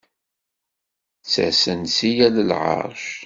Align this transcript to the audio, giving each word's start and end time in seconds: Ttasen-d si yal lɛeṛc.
Ttasen-d 1.21 1.87
si 1.97 2.09
yal 2.17 2.35
lɛeṛc. 2.49 3.05